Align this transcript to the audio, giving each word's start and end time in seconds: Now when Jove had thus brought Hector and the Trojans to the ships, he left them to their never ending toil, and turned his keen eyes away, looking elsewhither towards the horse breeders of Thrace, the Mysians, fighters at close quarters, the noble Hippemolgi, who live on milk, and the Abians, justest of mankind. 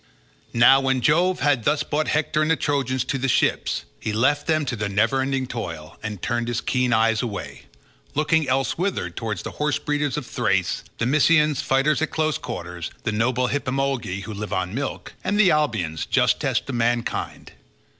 Now 0.51 0.79
when 0.79 0.99
Jove 1.01 1.41
had 1.41 1.63
thus 1.63 1.83
brought 1.83 2.07
Hector 2.07 2.41
and 2.41 2.49
the 2.49 2.55
Trojans 2.55 3.03
to 3.05 3.19
the 3.19 3.27
ships, 3.27 3.85
he 3.99 4.11
left 4.11 4.47
them 4.47 4.65
to 4.65 4.75
their 4.75 4.89
never 4.89 5.21
ending 5.21 5.45
toil, 5.45 5.95
and 6.01 6.19
turned 6.23 6.47
his 6.47 6.59
keen 6.59 6.91
eyes 6.91 7.21
away, 7.21 7.65
looking 8.15 8.49
elsewhither 8.49 9.11
towards 9.11 9.43
the 9.43 9.51
horse 9.61 9.77
breeders 9.77 10.17
of 10.17 10.25
Thrace, 10.25 10.83
the 10.97 11.05
Mysians, 11.05 11.61
fighters 11.61 12.01
at 12.01 12.09
close 12.09 12.39
quarters, 12.39 12.89
the 13.03 13.11
noble 13.11 13.49
Hippemolgi, 13.49 14.21
who 14.23 14.33
live 14.33 14.51
on 14.53 14.73
milk, 14.73 15.13
and 15.23 15.39
the 15.39 15.49
Abians, 15.49 16.07
justest 16.09 16.67
of 16.67 16.73
mankind. 16.73 17.51